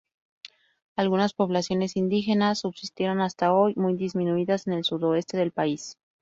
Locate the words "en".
4.65-4.73